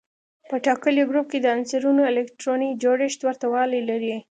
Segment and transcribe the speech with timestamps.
[0.49, 4.15] په ټاکلي ګروپ کې د عنصرونو الکتروني جوړښت ورته والی لري.